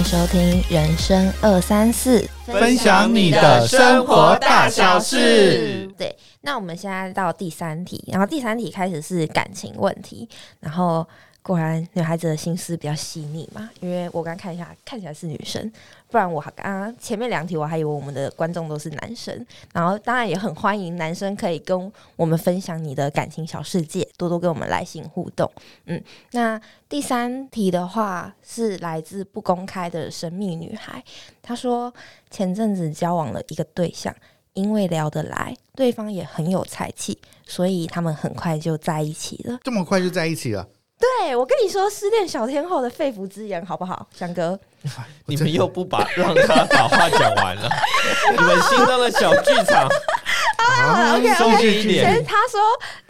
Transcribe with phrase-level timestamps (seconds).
[0.00, 5.86] 迎收听人生二三四，分享你的生活大小事。
[5.98, 10.26] 对，那我们现在到第三题，然后第三题开始是感情问题，
[10.60, 11.06] 然后。
[11.42, 15.72] 果然女孩子的心思比较细腻嘛，因为我刚看一下，看起来是女生，
[16.10, 25.50] 不然我刚刚前面两题我还以为我们的观众都是男生，然后当然也很欢迎男生可以跟我们分享你的感情小世界，多多跟我们来信互动。
[25.86, 31.02] 嗯，那第三题的话是来自不公开的神秘女孩，
[31.40, 31.92] 她说
[32.30, 34.14] 前阵子交往了一个对象，
[34.52, 39.58] 因为聊得来，对方也很有才气，所以他们很快就在一起了。
[39.64, 40.68] 这么快就在一起了？
[41.00, 44.58] 对，我跟你说，失恋小天后的肺腑之言，好不好，翔哥？
[45.26, 47.68] 你们又不把让他把话讲完了，
[48.30, 49.88] 你们心中的小剧场
[50.58, 51.82] 啊，OK OK。
[51.82, 52.60] 其实他说，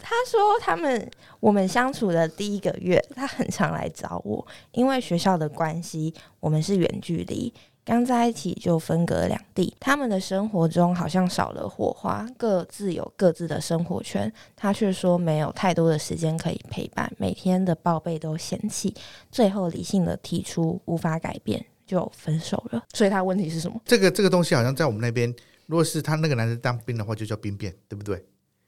[0.01, 1.09] 他说他们
[1.39, 7.53] 我们相处的第一个月，他很常来找我，因为学校的关系，我们是远距离。
[7.91, 14.31] 刚在一起就分隔两地，他们的生活中好像少了火花，各自有各自的生活圈。
[14.55, 18.95] 他却说没有太多的时间可以陪伴，每天的报备都嫌弃，
[19.29, 22.81] 最后理性的提出无法改变就分手了。
[22.93, 23.77] 所以他问题是什么？
[23.83, 25.29] 这个这个东西好像在我们那边，
[25.65, 28.23] 如果是他那个男生当兵的话，就叫兵变，对不对？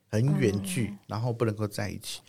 [0.10, 2.20] 很远距，然后不能够在一起。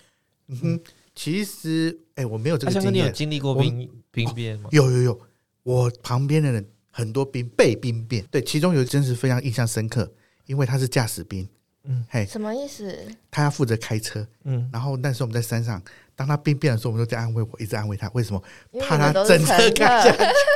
[0.47, 0.81] 嗯哼，
[1.13, 2.93] 其实哎，我没有这个经验。
[2.93, 4.69] 你有经历过兵兵变吗？
[4.71, 5.21] 有有有，
[5.65, 6.65] 我旁边的人。
[6.97, 10.09] 很多兵被兵变，对，其中有一真是非常印象深刻，
[10.47, 11.49] 因为他是驾驶兵，
[11.83, 12.97] 嗯，嘿，什么意思？
[13.33, 15.83] 他要负责开车，嗯，然后那时候我们在山上，
[16.15, 18.41] 当他兵变的时候，我们都在安慰我，一直安慰他，为什么？
[18.81, 20.11] 怕他整车开下去，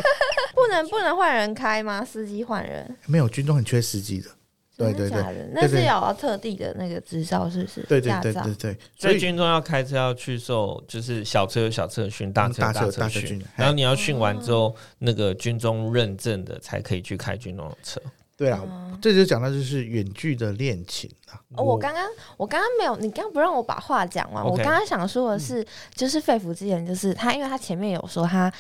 [0.55, 2.05] 不能不能换人开吗？
[2.05, 2.97] 司机换人？
[3.07, 4.31] 没有，军中很缺司机的。
[4.79, 7.83] 对对对，那是要特地的那个执照，是不是？
[7.89, 8.79] 对对对对对。
[8.97, 13.45] 所以军中要开车要去受，就是小车有小车训，大车大车训。
[13.57, 18.01] 然后你要训完之后，那个军中认证的才可以去开军中的车。
[18.37, 18.65] 对啊，
[19.03, 21.43] 这就讲到就是远距的恋情啊。
[21.57, 22.07] 哦，我刚刚
[22.37, 24.45] 我刚刚没有，你刚刚不让我把话讲完。
[24.45, 28.53] 我刚刚想说的是，就是肺腑之言，就是他，因为他前面有说他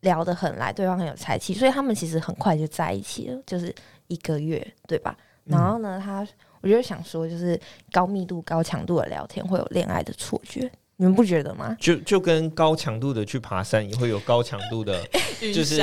[0.00, 3.74] 聊得很来，对方很有才气，所以他们其实很快就在一起了，就是
[4.06, 5.14] 一个月，对吧？
[5.48, 6.26] 然后呢，他
[6.60, 7.58] 我就想说，就是
[7.92, 11.76] 高密度、高强度的聊天会有恋爱的错觉，你们不觉得吗？
[11.80, 15.00] 就就跟高强度的去爬山也会有高强度的，
[15.40, 15.80] 就是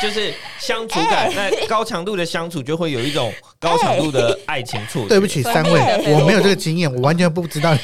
[0.00, 1.30] 就是相处感。
[1.34, 5.08] 那高强度的相处就会有一种高强度的爱情错觉。
[5.08, 7.74] 对不起，三位，我没有这个经验，我完全不知道。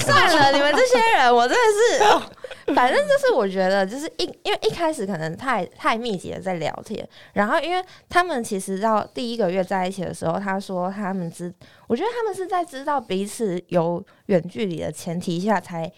[0.00, 1.64] 算了，你们这些人，我真的
[1.98, 2.35] 是。
[2.74, 11.52] 反正就是我觉得，就是一因为一开始可能太太密集的在聊天，然后因为他们其实到第一个月在一起的时候，他说他们知，
[11.86, 15.90] 我觉得他们是在知道彼此有远距离的前提下才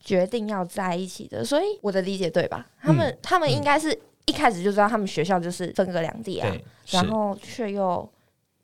[0.00, 2.66] 决定要在一起的，所以我的理解对吧？
[2.82, 6.52] 他们他们应该是一开始就知道他们学校就是分隔两地啊，
[6.90, 8.08] 然后却又。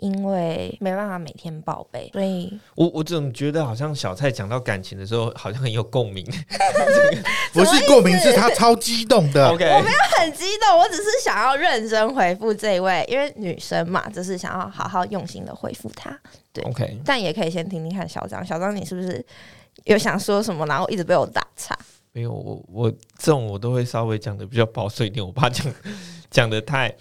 [0.03, 6.27] 因为没办法每天报备，所以我我总觉得好像小蔡讲到感情的时候，好像很有共鸣。
[7.55, 9.49] 不是共鸣，是他超激动的。
[9.51, 16.19] OK，我没有很激动，我只是想要认真回复这一位，因为女生嘛，就是想要好好用心的回复他。
[16.53, 19.25] 对，OK，但也可以先听听看小张，小张你是不是
[19.85, 21.79] 有想说什么，然后一直被我打岔？
[22.11, 25.73] 没有，我我这种我都会稍微讲的比较保守一点，我怕讲
[26.29, 26.93] 讲的太。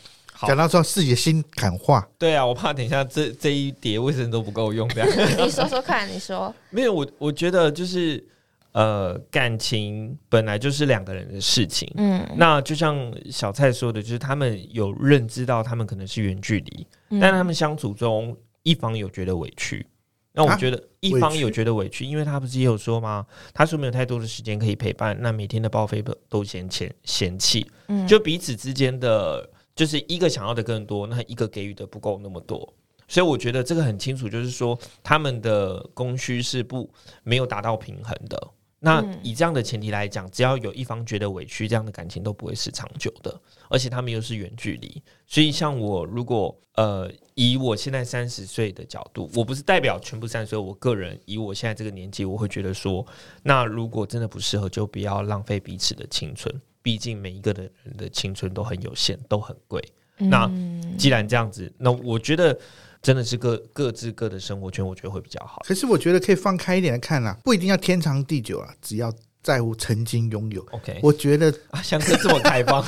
[0.48, 4.88] 讲到说自己的心坎话，对啊，我怕等一下这这一叠卫生都不够用。
[4.90, 6.94] 这样， 你说说看，你说没有？
[6.94, 8.24] 我我觉得就是
[8.72, 11.92] 呃，感情本来就是两个人的事情。
[11.96, 16.88] 嗯，那就像小蔡说的，就是他们有认知到他们可能是远距离，
[17.20, 19.86] 但他们相处中一方有觉得委屈。
[20.34, 23.26] 那我觉得一方有觉得委屈，因为他不是也有说吗？
[23.54, 29.50] 他说没有太多的时间可以陪伴，那每天的报废都嫌嫌嫌弃，嗯，就彼此之间的。
[29.76, 32.74] 就是一个想要的更多，那一个给予的不够那么多，
[33.08, 36.90] 所以我觉得这个很清楚，就是说他们的供需是不
[37.24, 38.50] 没有达到平衡的。
[38.84, 43.40] 那以这样的前提来讲，只要有一方觉得委屈，这样的感情都不会是长久的。
[43.70, 53.06] 而且他们又是远距离，所以像我如果呃以我现在三十岁的角度，我不是代表全部三十岁，我个人以我现在这个年纪，我会觉得说，
[53.44, 56.52] 那如果真的不适合，就不要浪费彼此的青春。
[56.82, 59.84] 毕竟每一个的人的青春都很有限，都很贵。
[60.18, 60.50] 那
[60.98, 62.56] 既然这样子，那我觉得
[63.02, 65.64] 真的是各各自各的生活圈，我觉得会比较好。
[65.66, 69.12] 可是我觉得可以放开一点来看啦，不一定要天长地久啊，只要
[69.42, 70.62] 在乎曾经拥有。
[70.72, 72.86] OK，我觉得啊像哥这么开放，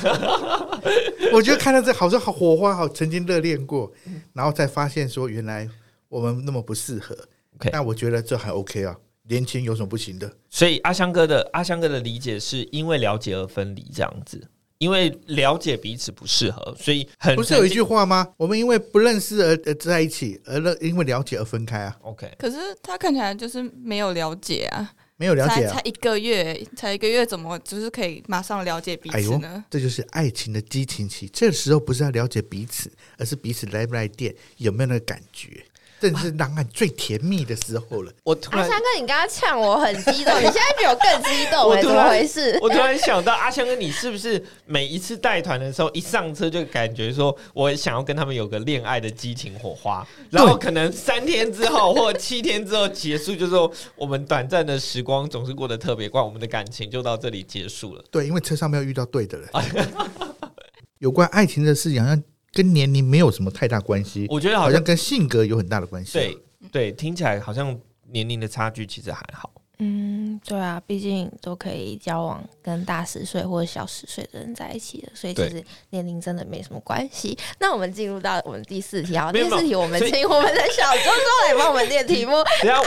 [1.34, 3.92] 我觉得看到这好像好火花，好曾经热恋过，
[4.32, 5.68] 然后再发现说原来
[6.08, 7.16] 我们那么不适合。
[7.56, 8.96] OK，那我觉得这还 OK 啊。
[9.28, 10.30] 年轻有什么不行的？
[10.50, 14.46] 所以阿香哥的阿香哥的理解是因为了解而分离这样子，
[14.78, 18.28] 因为了解彼此不适合，所以很不是有一句话吗？
[18.36, 21.96] 我们因为不认识而而在一起，而了因为了解而分开啊。
[22.02, 22.30] OK。
[22.38, 29.64] 可是他看起来就是没有了解啊，没有了解啊才才，一个月，才一个月，怎么就是可以马上了解彼哎呦此呢？
[29.70, 31.30] 这就是爱情的激情期。
[31.32, 35.64] 这时候不是要了解彼此，而是彼此来不来电，有没有那个感觉，
[36.00, 38.12] 正是浪漫最甜蜜的时候了。
[38.22, 42.58] 我突然阿香哥，你刚刚呛我很激动，你现在比我更激动 我、怎么然回事？
[42.60, 58.04] 我突然想到，阿香哥，你是不是每一次带团的时候，一上车就感觉说，我想要跟他们有个恋爱的激情火花，然后可能三天之后或七天之后结束，就说我们短暂的时光总是过得特别快，我们的感情就到这里结束了。
[58.10, 59.48] 对，因为车上没有遇到对的人。
[60.98, 62.22] 有关爱情的事情，好像
[62.54, 66.12] 跟年龄没有什么太大关系，我觉得好像好像跟性格有很大的关系。
[66.12, 66.38] 对
[66.72, 67.78] 对，听起来好像
[68.10, 69.50] 年龄的差距其实还好。
[69.80, 77.36] 嗯，对啊，毕竟都可以交往跟大十岁或者小十岁的人在一起的，所以其实年龄真的没什么关系。
[77.58, 82.34] 那我们进入到我们第四题，啊，第四题我们请我们的小周周来帮我们念题目。
[82.62, 82.80] 等一下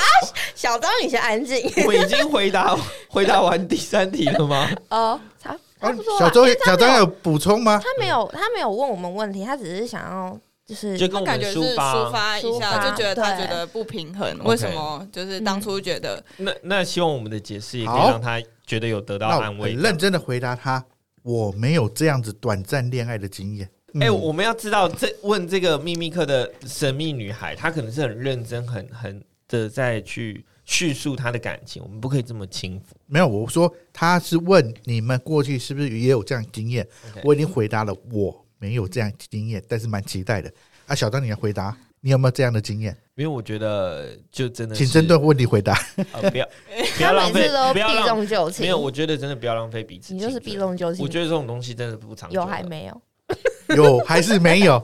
[0.56, 2.75] 小张，你先安静我已经回答
[3.10, 4.72] 回答完第三题了吗？
[4.90, 6.19] 哦，差差啊不多啦。
[6.19, 7.79] 小周因为他没有小张有补充吗？
[7.83, 12.12] 他没有他没有问我们问题，他只是想要就是就跟我们感觉是抒抒发。
[12.12, 15.07] 发一抒发下，就觉得他对觉得不平衡，为什么？
[15.12, 19.81] 就是当初觉得那那希望我们的解释也可以让他觉得有得到那我安慰很。
[19.81, 20.83] 认真的回答他，
[21.24, 23.69] 我没有这样子短暂恋爱的经验。
[24.01, 32.95] 哎、嗯我们要知道这问这个秘密课的神秘女孩，她可能是很认真、很很的在去叙述他的感情，我们不可以这么轻浮。
[33.05, 36.88] 没有，我说他是问你们过去是不是也有这样经验
[37.23, 40.51] 我已经回答了，我没有这样经验，但是蛮期待的。
[40.88, 42.95] 啊，小张，你来回答，你有没有这样的经验？
[43.15, 45.73] 因为我觉得就真的请针对问题回答。
[46.13, 46.47] 呃不要
[46.97, 48.65] 不要浪费每次都，不要避重就轻。
[48.65, 50.13] 没有，我觉得真的不要浪费彼此。
[50.13, 50.55] 你就是避。
[50.57, 51.03] 重就轻。
[51.03, 52.35] 我觉得这种东西真的不长久。
[52.35, 52.61] 有还？
[52.63, 53.01] 没有？
[53.75, 54.83] 有还是没有？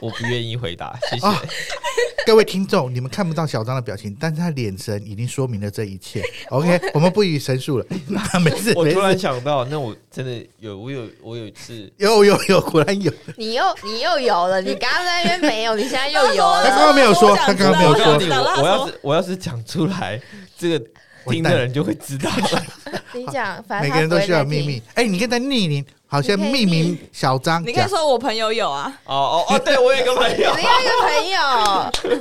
[0.00, 1.26] 我不愿意回答， 谢谢。
[1.26, 1.42] 啊
[2.26, 6.20] 各位听众，你们看不到小张的表情，但是他眼神已经说明了这一切。
[6.50, 7.86] OK，我们不予申述了。
[8.08, 9.16] 那没事，我突然。
[9.16, 13.12] 想到，那我真的有，我有，我有一次，有有有，果然有。
[13.36, 16.86] 你又你又有了，你刚刚在那边没有，你现在又有了他刚。
[16.86, 18.16] 刚没有说，他刚刚没有说。
[18.18, 20.20] 你，我要是我要是讲出来，
[20.58, 20.84] 这个
[21.30, 22.30] 听的人就会知道。
[22.30, 22.66] 了。
[23.14, 24.82] 你讲，反正每个人都需要秘密。
[24.94, 26.98] 哎，你跟他匿名，好像匿名。
[27.12, 27.88] 小张你可以。
[27.88, 30.54] 说我朋友有啊，哦哦哦，对我有一个朋友。
[30.56, 32.20] 你，有一个朋友，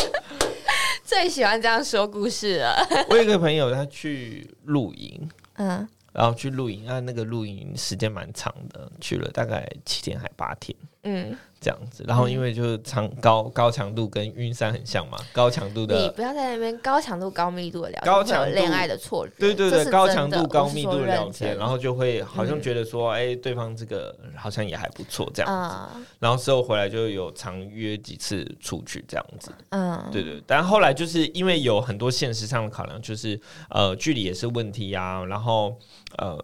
[1.04, 2.86] 最喜欢这样说故事了。
[3.08, 12.04] 我有一个朋友，他去露营，嗯，然后去露营，那那个露营时间蛮长的，去了大概七天还八天嗯，这样子。
[12.06, 19.32] 然后因为就是长高高强度跟晕山很像嘛，高强度的你，不要在那边高强度、高密度的聊天，高强度恋爱的错觉。
[19.38, 25.50] 对对对，高强度高密度的聊天，然后就会好像嗯觉得说，哎，对方这个好像也还不错这样。
[25.96, 29.52] 嗯，然后之后回来就有常约几次出去这样子。
[29.70, 35.76] 嗯，对对，但后来就是因为有很多现实上的考量，就是呃距离也是问题呀、然后
[36.18, 36.38] 呃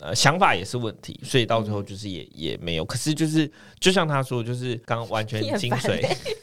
[0.00, 2.84] 呃想法也是问题，所以到最后就是也、也没有。
[2.84, 3.50] 可是就是
[3.80, 6.00] 就像他说，就是刚完全精髓，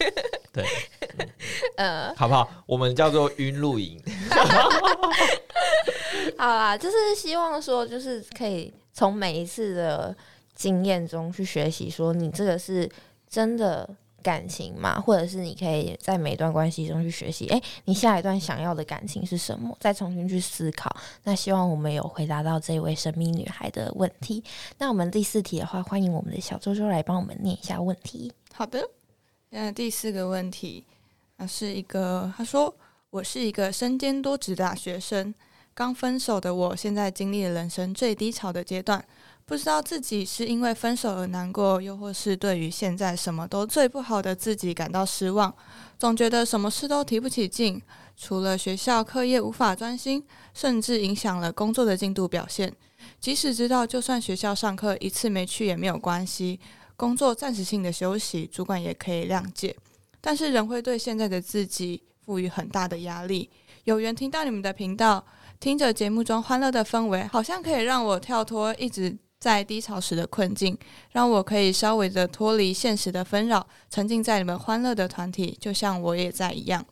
[0.54, 0.66] 对，
[1.78, 2.50] 呃，好不好？
[2.66, 4.02] 我们叫做晕露营，
[6.38, 10.16] 好啦，就是希望说，就是可以从每一次的
[10.54, 12.90] 经验中去学习，说你这个是
[13.30, 13.88] 真的
[14.26, 20.90] 感情嘛，或者是你可以在每一段关系中去学习，哎、你下一段想要的感情是什么，再重新去思考。
[21.26, 24.44] 那希望我们有回答到这位神秘女孩的问题。
[24.80, 28.34] 那我们第四题的话，欢迎我们的小周周来帮我们念一下问题。
[28.52, 28.90] 好的，
[29.52, 30.84] 那第四个问题，
[31.38, 32.74] 啊，是一个他说
[33.12, 35.36] 我是一个身兼多职的大学生，
[35.76, 39.06] 刚分手的我现在经历了人生最低潮的阶段，
[39.48, 45.56] 不知道自己是因为分手而难过，又或是对于现在什么都最不好的自己感到失望，
[46.00, 47.80] 总觉得什么事都提不起劲，
[48.18, 50.26] 除了学校课业无法专心，
[50.56, 52.74] 甚至影响了工作的进度表现。
[53.20, 56.60] 即使知道就算学校上课一次没去也没有关系，
[56.96, 59.76] 工作暂时性的休息，主管也可以谅解，
[60.20, 63.52] 但是仍会对现在的自己赋予很大的压力。
[63.84, 65.24] 有缘听到你们的频道，
[65.60, 70.78] 听着节目中欢乐的氛围，好像可以让我跳脱一直在低潮时的困境，
[71.12, 76.84] 让我可以稍微的脱离现实的纷扰，沉浸在你们欢乐的团体，就像我也在一样。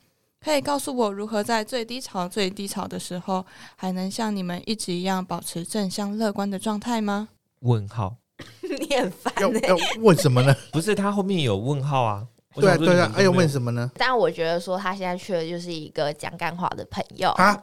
[0.44, 3.46] 可以告诉我如何在最低潮、最低潮的时候，
[3.78, 7.30] 还能像你们一直一样保持正向乐观的状态吗？
[7.62, 8.18] 问号
[8.62, 10.54] 你很烦要欸要问什么呢？
[10.74, 12.28] 不是他后面有问号啊？
[12.56, 13.90] 对啊对啊哎要问什么呢？
[13.96, 17.30] 但我觉得说他现在缺的就是一个讲干话的朋友。
[17.32, 17.60] 啊，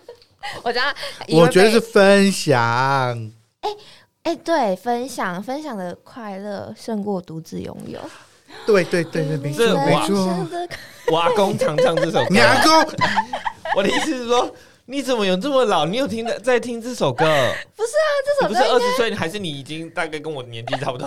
[0.64, 2.58] 我觉得，我觉得是分享。
[3.60, 3.70] 哎，
[4.44, 8.00] 对，分享分享的快乐胜过独自拥有。
[8.66, 10.68] 对对对对，没错没错。
[11.10, 12.26] 我阿公常唱这首歌。
[12.30, 12.98] 你阿公？
[13.76, 14.54] 我的意思是说，
[14.86, 15.86] 你怎么有这么老？
[15.86, 17.24] 你有听的在听这首歌？
[17.76, 21.06] 不是啊，这首歌不是二十岁，还是你已经大概跟我年纪差不多？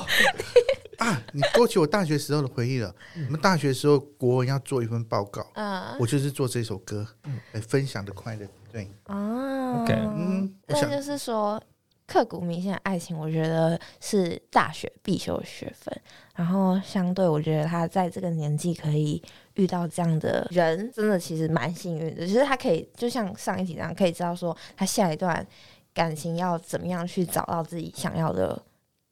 [0.97, 2.93] 啊，你勾起我大学时候的回忆了。
[3.27, 7.05] 我们大学时候国文要做一份报告，啊，我就是做这首歌，
[7.51, 8.47] 来分享的快乐。
[8.71, 11.61] 对，啊，OK，嗯，那就是说。
[12.07, 15.93] 刻骨铭心的爱情，我觉得是大学必修学分。
[16.35, 19.21] 然后相对，我觉得他在这个年纪可以
[19.55, 22.27] 遇到这样的人，真的其实蛮幸运的。
[22.27, 25.45] 就是他可以，就像上一集这样，可以知道说他下一段
[25.93, 28.61] 感情要怎么样去找到自己想要的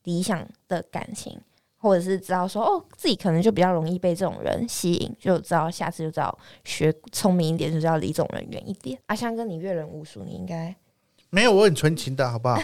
[0.03, 1.39] 理想的感情，
[1.77, 8.99] 或者是知道说哦，自己可能就比较容易被这种人吸引，就知道下次就知道学聪明一点，就是要离这种人远一点。
[9.07, 10.75] 阿香跟你阅人无数，你应该。
[11.33, 12.61] 没有，我很纯情的，好不好？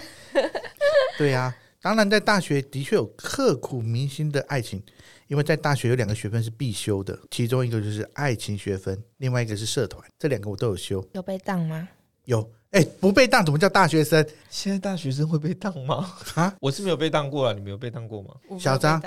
[1.17, 4.79] 对呀，当然在大学的确有刻骨铭心的爱情，
[5.27, 11.03] 因为在大学有两个学分是必修的，其中一个就是爱情学分，另外一个是社团，这两个我都有修。
[11.13, 11.89] 有被当吗？
[12.25, 14.23] 有，哎，不被当怎么叫大学生？
[14.51, 16.07] 现在大学生会被当吗？
[16.35, 18.35] 啊，我是没有被当过啊，你没有被当过吗？
[18.59, 19.01] 小张，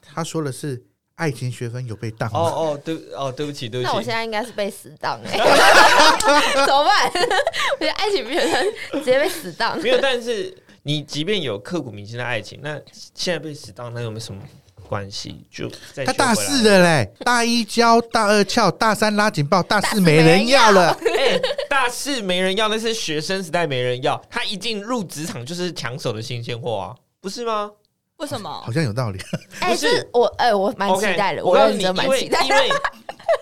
[0.00, 0.80] 他说的是。
[1.18, 5.36] 爱情学分有被当哦哦对哦对不起对不起，那我现在应该是被死当哎，
[6.64, 7.10] 怎么办？
[7.74, 9.76] 我觉得爱情学分直接被死当。
[9.82, 12.80] 没有，但是你即便有刻骨铭心的爱情，那
[13.14, 14.40] 现在被死当，那有没有什么
[14.88, 15.44] 关系？
[15.50, 20.96] 就在他大四的嘞，大一教，大二翘，大三拉警报，大四没人要了。
[21.18, 21.36] 哎，
[21.68, 24.22] 大四没人要，那是学生时代没人要。
[24.30, 27.72] 他一进入职场就是抢手的新鲜货啊，不是吗？
[28.18, 28.50] 为什么？
[28.64, 29.18] 好像有道理。
[29.60, 31.44] 不是我，哎，我蛮期待的。
[31.44, 32.70] 我告诉你，因为因为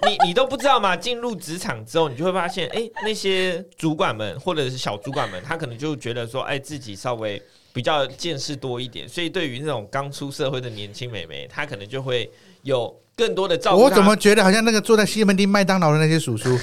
[0.07, 7.43] 你你都不知道嘛，进入职场之后，你就会发现，哎，那些主管们或者是小主管们，他可能就觉得说，哎，自己稍微
[7.73, 12.31] 比较见识多一点，所以对于那种刚出社会的年轻美眉，他可能就会
[12.63, 13.83] 有更多的照顾。
[13.83, 16.55] 我怎么觉得好像那个坐在西门町麦当劳的那些叔叔？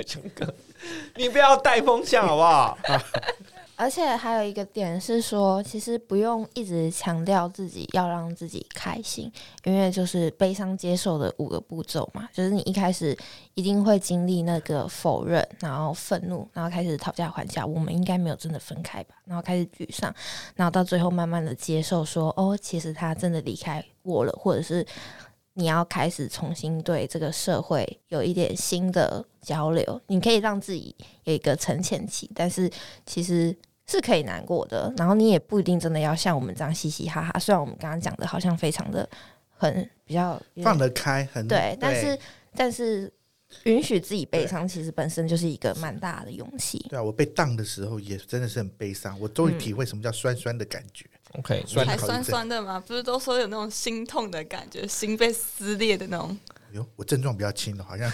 [0.06, 0.52] 熊哥，
[1.16, 2.78] 你不要带风向好不好？
[3.80, 9.32] 而且还有一个点是说，其实不用一直强调自己要让自己开心，
[9.64, 13.16] 因为就是悲伤接受的五个步骤嘛，就是你一开始
[13.54, 20.14] 一定会经历那个否认，然后愤怒，然后开始讨价还价，我们应该没有真的分开吧，然后开始沮丧，
[20.54, 24.86] 然后到最后慢慢的接受说，哦，其实他真的离开我了，或者是。
[25.54, 30.94] 你要开始重新对这个社会有一点新的交流，你可以让自己
[31.24, 32.70] 有一个沉潜期，但是
[33.04, 33.54] 其实
[33.90, 34.92] 是可以难过的。
[34.96, 37.38] 然后你也不一定真的要像我们这样嘻嘻哈哈。
[37.38, 39.08] 虽然我们刚刚讲的好像非常的
[39.56, 42.18] 很比较放得开，很对，但是
[42.54, 43.12] 但是
[43.64, 46.78] 允许自己悲伤，其实本身就是一个蛮大的勇气。
[46.88, 51.04] 对啊，我被当的时候也真的是很悲伤，我终于体会什么叫酸酸的感觉。
[51.32, 52.82] OK，还酸酸的吗？
[52.84, 56.36] 不是都说有那种心痛的感觉，心被撕裂的那种。
[56.72, 58.10] 哟，我症状比较轻的，好像。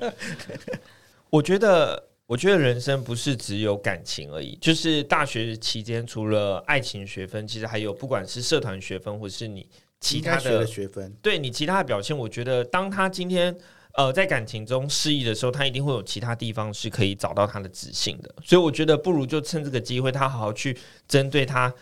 [1.28, 4.56] 我觉得，我觉得人生不是只有感情而已。
[4.60, 9.68] 就是大学期间，除了爱情学分，其实还有不管是社团学分，或是你
[10.00, 13.56] 其他的学分，对你其他的表现，我觉得当他今天
[13.94, 18.34] 呃在感情中失意的时候，他一定会有其他地方是可以找到他的自信的。
[18.44, 20.76] 所以我觉得，不如就趁这个机会，他好好去
[21.08, 21.72] 针对他。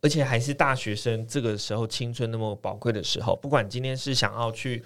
[0.00, 4.82] 而且还是大学生，这个时候青春那么宝贵的时候，不管今天是想要去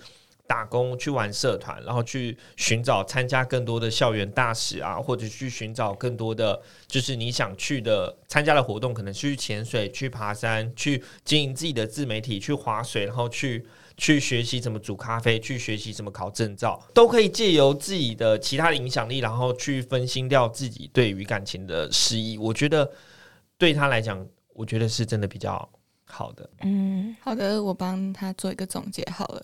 [0.46, 22.38] 打工、去玩社团，然后去寻找参加更多的校园大使啊，或者去寻找更多的就是你想去的参加的活动，可能去潜水、去爬山、去经营自己的自媒体、去划水，然后去 去学习怎么煮咖啡、去学习怎么考证照，都可以借由自己的其他的影响力，然后去分心掉自己对于感情的失意。
[22.38, 22.90] 我觉得
[23.58, 24.26] 对他来讲。
[24.58, 25.68] 我觉得是真的比较
[26.06, 26.48] 好的。
[26.62, 29.42] 嗯，好的，我帮他做一个总结好了，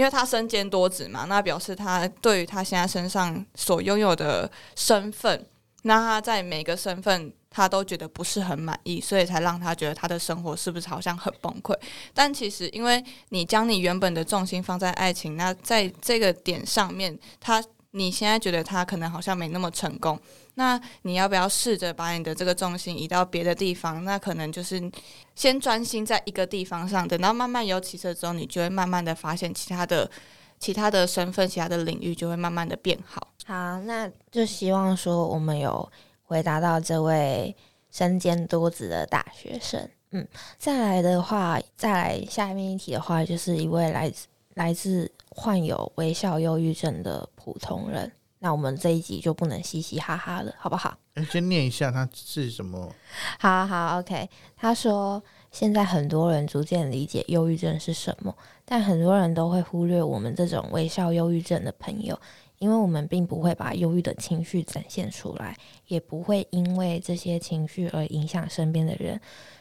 [0.00, 5.46] 因为他身兼多职嘛，那表示他对于他现在身上所拥有的身份，
[5.82, 11.76] 那他在每个身份他都觉得不是很满意，所以才让他觉得他的生活是不是好像很崩溃？
[12.14, 20.18] 但其实，因为你将你原本的重心放在爱情，那在这个点上面，他你现在觉得他可能好像没那么成功。
[20.54, 24.04] 那你要不要试着把你的这个重心移到别的地方？
[24.04, 24.90] 那可能就是
[25.34, 30.10] 先专心在一个地方上，等到慢慢有起色之后，你就会慢慢的发现其他的、
[30.58, 33.28] 其他的身份、其他的领域就会慢慢的变好。
[33.46, 35.90] 好，那就希望说我们有
[36.22, 37.56] 回答到这位
[37.90, 39.88] 身兼多职的大学生。
[40.12, 40.26] 嗯，
[40.58, 44.26] 再来的话，再来下面一题的话，就是一位来自
[44.60, 48.12] 来自患有微笑忧郁症的普通人。
[48.40, 50.94] 那我们这一集就不能嘻嘻哈哈了，好不好？
[51.30, 52.92] 先念一下他是什么？
[53.38, 54.28] 好好，OK。
[54.58, 58.36] 他说，现在很多人逐渐理解忧郁症是什么，
[58.66, 62.18] 但很多人都会忽略我们这种微笑忧郁症的朋友。
[62.58, 69.18] 因为我们并不会把忧郁的情绪展现出来，也不会因为这些情绪而影响身边的人，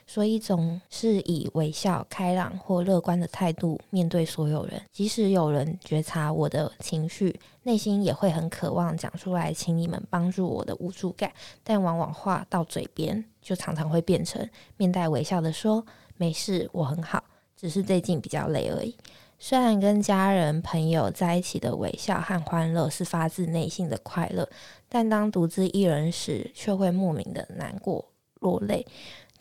[0.10, 4.82] 所以总是以微笑、开朗或乐观的态度面对所有人。
[4.92, 11.32] 即使有人觉察我的情绪，内心也会很渴望讲出来，请你们帮助我的无助感，
[11.64, 15.86] 但往往话到嘴边，就常常会变成面带微笑的说
[16.18, 17.24] ：“没事，我很好，
[17.56, 18.96] 只是最近比较累而已。”
[19.38, 24.50] 虽然跟家人朋友在一起的微笑和欢乐是发自内心的快乐，
[24.90, 28.04] 但当独自一人时，却会莫名的难过
[28.40, 28.84] 落泪。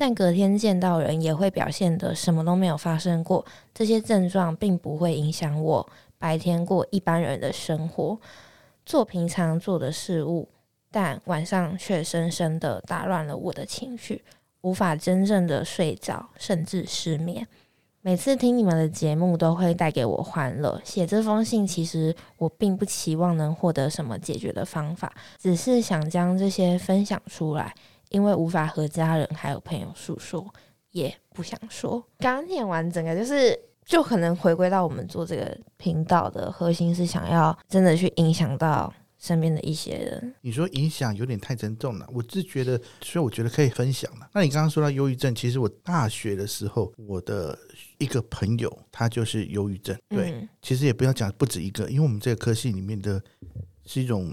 [0.00, 3.44] 但隔天见到人，也会表现得什么都没有发生过。
[3.74, 8.16] 这些症状并不会影响我白天过一般人的生活，
[8.86, 10.48] 做平常做的事物，
[10.92, 14.22] 但晚上却深深的打乱了我的情绪，
[14.60, 17.44] 无法真正的睡着，甚至失眠。
[18.00, 20.80] 每次听你们的节目都会带给我欢乐。
[20.84, 27.74] 写这封信，其实我并不期望能获得什么解决的方法，只是想将这些分享出来，
[28.10, 30.46] 因为无法和家人还有朋友诉说，
[30.92, 32.04] 也不想说。
[32.18, 38.92] 刚念完整个，就是就可能回归到我们做这个频道的核心，是想要真的去影响到。
[39.20, 44.30] 身边的一些人，你说影响有点太沉重了，我是觉得，所以我觉得可以分享了。
[44.32, 47.58] 那你刚刚说到忧郁症，其实我大学的时候，我的
[47.98, 53.20] 一个朋友他就是忧郁症，对，其实也不要讲不止一个，因为我们这个科系里面的
[53.86, 54.32] 是一种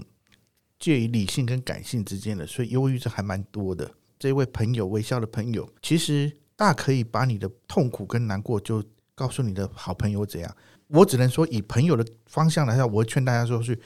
[0.78, 3.90] 介于理性跟感性之间的，所以忧郁症还蛮多的。
[4.18, 8.82] 这位朋友微笑的朋友，其实大可以把你的痛苦跟难过就
[9.14, 10.56] 告诉你的好朋友怎样。
[10.88, 13.78] 我只能说以朋友的方向来讲，我会劝大家说是。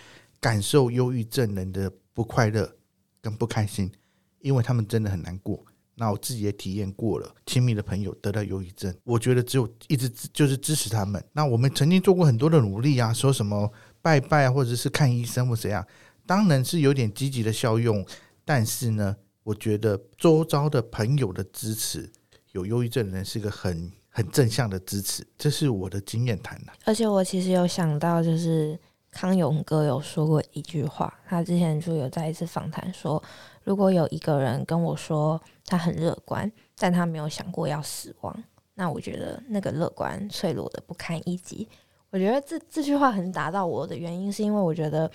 [0.42, 2.74] 感受忧郁症人的不快乐
[3.20, 3.92] 跟不开心，
[4.40, 5.62] 因为他们真的很难过。
[5.96, 11.22] 那我自己也体验过了，亲密的朋友得到忧郁症，我觉得只有一直就是支持他们。
[11.34, 15.86] 那我们曾经做过很多的努力啊，说什么拜拜或者是看医生或怎样，
[16.30, 18.06] 当然是有点积极的效用。
[18.44, 22.08] 但是呢，我觉得周遭的朋友的支持，
[22.52, 26.72] 有忧郁症的人是个很很正向的支持，这是我的经验谈的。
[26.84, 28.78] 而且我其实有想到，就是。
[29.12, 33.20] 康永哥有说过一句话，他之前就有在一次访谈说，
[33.64, 41.68] 如果有一个人跟我说他很乐观，但他没有想过要死亡，那我觉得那个乐观脆弱的不堪一击。
[42.10, 45.10] 我觉得这这句话很打到我的原因，是因为我觉得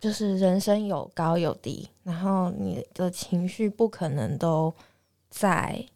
[0.00, 4.74] 就是人生有高有低，然后你的情绪不可能都
[5.28, 5.86] 在。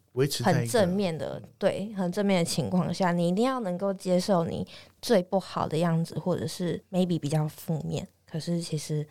[0.45, 4.65] 很正面的，对，很正面的情况下，你一定要能够接受你
[5.01, 8.07] 最不好的样子，或者是 maybe 比较负面。
[8.25, 9.05] 可是其实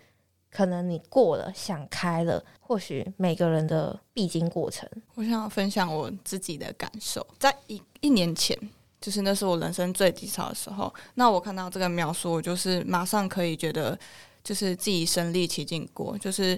[0.51, 4.89] 可能你过了，想开了，或许每个人的必经过程。
[5.15, 8.59] 我想要分享我自己的感受，在一一年前，
[8.99, 10.91] 就是那是我人生最低潮的时候。
[11.17, 13.99] 那我看到这个描述，我就是马上可以觉得，
[14.45, 16.57] 就是自己身历其境过，就是。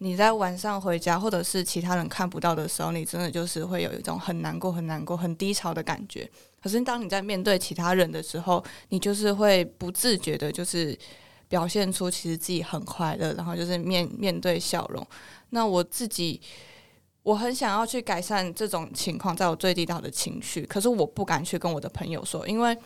[0.00, 6.30] 你在晚上回家，或者是其他人看不到的时候，你真的就是会有一种很难过、很难过、很低潮的感觉。
[6.62, 10.96] 可是当你在面对其他人的时候，你就是会不自觉的，就是
[11.48, 15.04] 表现出其实自己很快乐，然后就是面面对笑容。
[15.50, 16.40] 那我自己，
[17.24, 22.78] 我很想要去改善这种情况，在我最低潮的情绪，可是我不敢去跟我的朋友说，因为。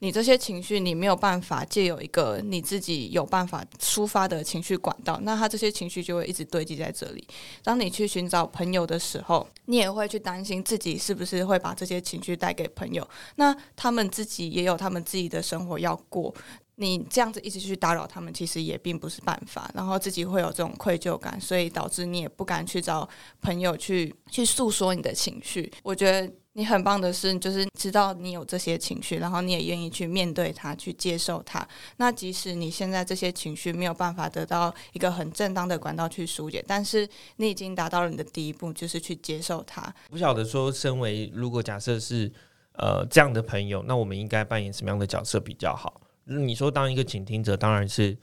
[0.00, 7.26] 你这些情绪，你没有办法借有一个你自己有办法抒发的情绪管道，那他这些情绪就会一直堆积在这里。
[7.62, 13.06] 当你去寻找朋友的时候，你也会去担心自己是不是会把这些情绪带给朋友。
[13.36, 16.34] 那他们自己也有他们自己的生活要过。
[16.80, 19.68] 你这样子一直去打扰他们，其实也并不是办法。
[19.74, 23.08] 然后自己会有这种愧疚感，所以导致你也不敢去找
[23.42, 25.72] 朋友去去诉说你的情绪。
[25.82, 31.64] 我觉得你很棒的是，就是知道你有这些情绪，然后你也愿意去面对它，去接受它。
[31.98, 39.94] 那即使你现在这些情绪没有办法得到一个很正当的管道去疏解，但是你已经达到了你的第一步，就是去接受它。
[40.10, 42.28] 不晓得说，身为如果假设是
[42.72, 46.00] 呃这样的朋友，那我们应该扮演什么样的角色比较好？
[46.24, 48.18] 你说当一个倾听者当然是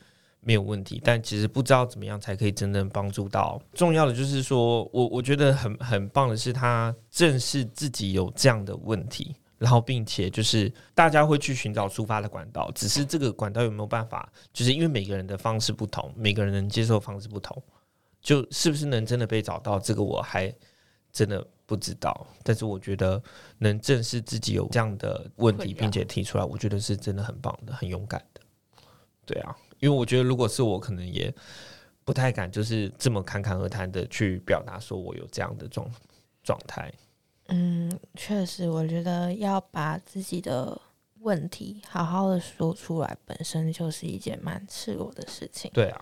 [0.45, 3.59] 没有问题，但其实不知道怎么样才可以真正帮助到。
[3.73, 17.61] 重要的就是说，我我觉得很很棒的是，他正视自己有这样的问题，然后并且就是大家会去寻找抒发的管道，只是这个管道有没有办法，就是因为每个人的方式不同，每个人能接受方式不同，
[18.21, 20.53] 就是不是能真的被找到，这个我还
[21.11, 21.45] 真的。
[21.67, 23.19] 不知道，但是我觉得
[23.57, 28.41] 能正视自己有这样的问题，并且提出来，我觉得是真的很棒的，很勇敢的。
[29.25, 31.31] 对啊，因为我觉得如果是我，可能也
[32.03, 35.87] 不太敢就是这么侃侃而谈的去表达说我有这样的状
[36.41, 36.91] 状态。
[37.49, 40.75] 嗯，确实，我觉得要把自己的
[41.19, 45.69] 问题好好的说出来，本身就是一件蛮赤裸的事情。
[45.71, 46.01] 对啊，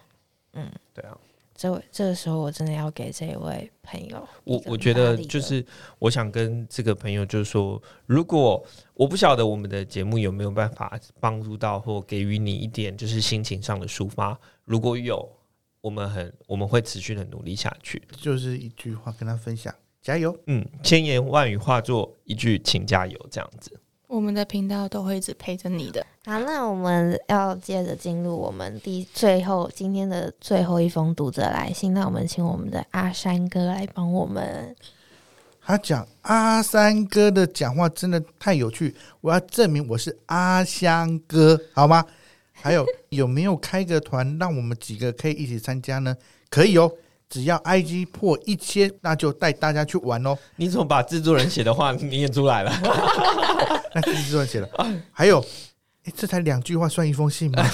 [0.54, 1.18] 嗯，对啊。
[1.64, 5.66] 这这个时候，我真的要给这一位朋友，我我觉得就是
[5.98, 8.62] 我想跟这个朋友就是说，如果
[8.96, 15.26] 我不晓得我们的节目有没有办法帮助到或给予你一点就是心情上的抒发，如果有，
[15.80, 18.02] 我们很我们会持续的努力下去。
[18.18, 20.38] 就是一句话跟他分享，加油。
[20.48, 23.72] 嗯，千言万语化作一句请加油，这样子。
[24.14, 26.06] 我们的频道都会一直陪着你的。
[26.26, 31.96] 好，那我们要接着进入我们第最后今天的最后一封读者来信。
[31.96, 34.76] 那我们请我们的阿山哥来帮我们。
[35.66, 42.06] 他讲阿三哥的讲话真的太有趣，我要证明我是阿香哥，好吗？
[42.52, 46.16] 还有有没有开个团，让我们几个可以一起参加呢？
[46.52, 46.92] 可以哦。
[47.34, 50.38] 只要 IG 破一千，那就带大家去玩哦。
[50.56, 52.72] 你怎么把制作人写的话念出来了？
[53.96, 54.70] 那制作人写的。
[55.12, 55.44] 还有，
[56.04, 57.66] 哎，这才两句话算一封信吗？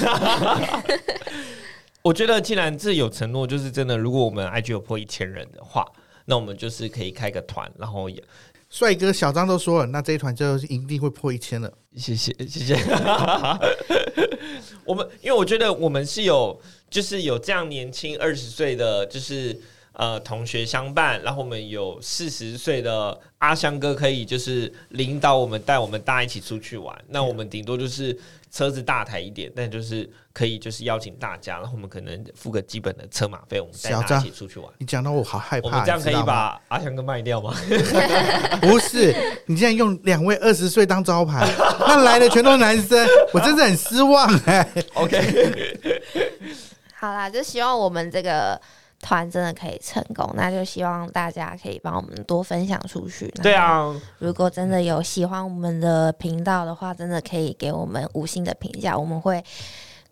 [2.02, 3.98] 我觉得既然这有承诺，就是真的。
[3.98, 5.86] 如果我们 IG 有破一千人的话，
[6.24, 8.24] 那我们就是可以开个团，然后也
[8.70, 11.72] 帅哥小张都说了，那这一团就一定会破一千了。
[11.96, 12.76] 谢谢谢谢。
[14.86, 16.60] 我们因为我觉得我们是有。
[16.90, 19.56] 就是有这样年轻二十岁的，就是
[19.94, 26.96] 呃同学相伴，然后我们有四十岁的阿香哥可以就是领导我们带我们大家一起出去玩。
[27.08, 28.18] 那我们顶多就是
[28.52, 34.72] 车子大台一点，但就是可以就是邀请大家，然后我们可能付个基本的车马费，我们带大家一起出去玩。
[34.80, 37.54] 你讲到我好害怕，我们这样可以把阿香哥卖掉吗？
[38.62, 39.14] 不是，
[39.46, 41.48] 你竟然用两位二十岁当招牌，
[41.80, 44.68] 那来的全都是男生，我真的很失望哎。
[44.96, 45.80] OK。
[46.96, 48.60] 好啦，就希望我们这个
[49.02, 53.28] 团真的可以成功，那就希望大家可以帮我们多分享出去。
[53.42, 59.44] 对啊，如果真的有喜欢我们的频道的话，真的可以给我们五星的评价，我们会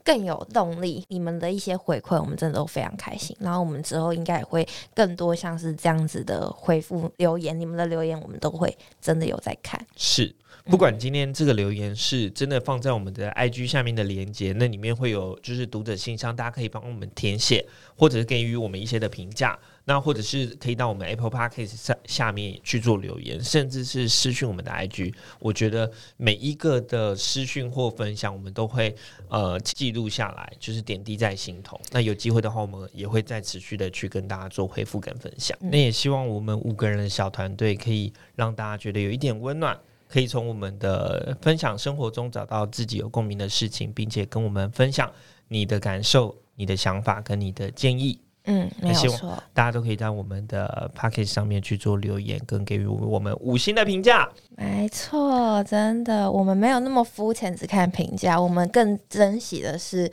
[0.08, 1.04] 更有动力。
[1.10, 3.36] 你们的一些回馈，我们真的都非常开心。
[3.42, 4.66] 然后我们之后应该也会
[4.96, 9.86] 更多像是这样子的回复留言，你们的留言我们都会真的有在看。
[9.98, 10.34] 是。
[10.64, 17.66] 不管今天这个留言是真的放在我们的 IG 下面的连接，那里面会有就是读者信箱，大家可以帮我们填写，
[17.96, 19.58] 或者是给予我们一些的评价，
[19.90, 25.14] 那或者是可以到我们 Apple Podcast 下下面去做留言，甚至是私讯我们的 IG。
[25.40, 28.94] 我觉得每一个的私讯或分享，我们都会
[29.30, 31.80] 呃记录下来，就是点滴在心头。
[31.92, 35.58] 那有机会的话，我们也会再持续的去跟大家做回复跟分享。
[35.62, 39.80] 那也希望我们五个人的小团队可以让大家觉得有一点温暖。
[40.10, 45.12] 可以从我们的分享生活中找到自己有共鸣的事情，并且跟我们分享
[45.50, 48.18] 你的感受、你的想法跟你的建议。
[48.48, 54.28] 嗯，没有错，大家都可以在我们的 p a c k a g e 上面去做留言，跟给予我们五星的评价。
[54.56, 60.10] 没错，真的，我们没有那么肤浅，只看评价，我们更珍惜的是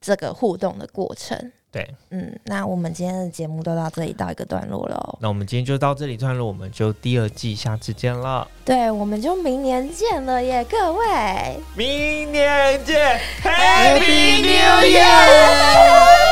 [0.00, 1.52] 这个互动的过程。
[1.70, 5.18] 对，嗯，那我们今天的节目都到这里到一个段落了。
[5.20, 8.46] 那我们今天就到这里段落，我们就第二季下次见了。
[8.64, 16.23] 对，我们就明年见了耶，各位，明年见，Happy New Year！